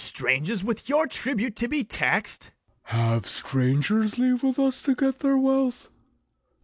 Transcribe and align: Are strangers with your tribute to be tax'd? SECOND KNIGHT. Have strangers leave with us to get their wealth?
Are 0.01 0.03
strangers 0.03 0.63
with 0.63 0.89
your 0.89 1.05
tribute 1.05 1.55
to 1.57 1.67
be 1.67 1.83
tax'd? 1.83 2.49
SECOND 2.87 2.99
KNIGHT. 2.99 3.05
Have 3.13 3.27
strangers 3.27 4.17
leave 4.17 4.41
with 4.41 4.57
us 4.57 4.81
to 4.81 4.95
get 4.95 5.19
their 5.19 5.37
wealth? 5.37 5.89